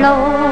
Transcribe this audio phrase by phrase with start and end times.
[0.00, 0.49] 路。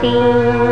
[0.00, 0.67] see.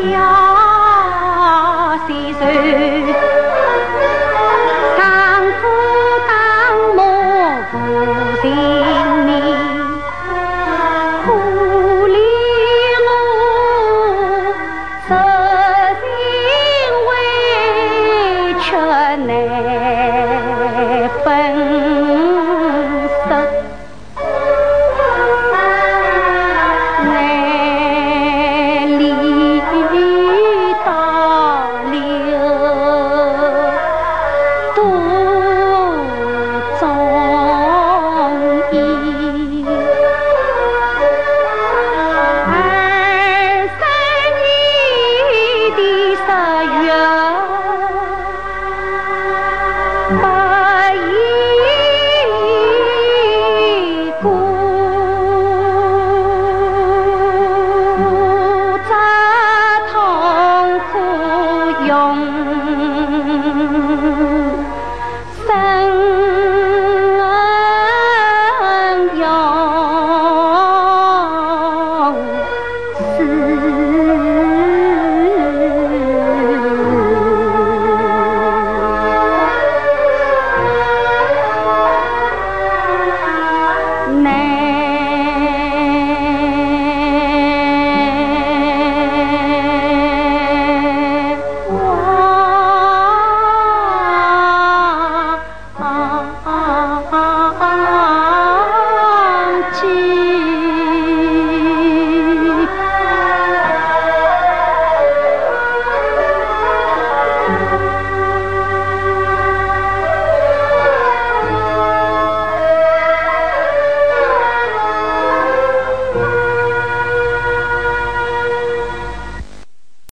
[0.00, 2.93] 呀是谁？